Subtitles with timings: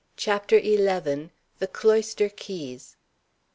[0.17, 0.77] CHAPTER XI.
[1.59, 2.95] THE CLOISTER KEYS.